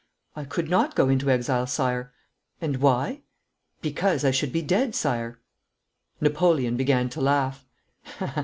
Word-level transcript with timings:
'I 0.35 0.45
could 0.45 0.67
not 0.67 0.95
go 0.95 1.09
into 1.09 1.29
exile, 1.29 1.67
Sire.' 1.67 2.11
'And 2.59 2.77
why?' 2.77 3.21
'Because 3.81 4.25
I 4.25 4.31
should 4.31 4.51
be 4.51 4.63
dead, 4.63 4.95
Sire.' 4.95 5.39
Napoleon 6.19 6.75
began 6.75 7.07
to 7.09 7.21
laugh. 7.21 7.67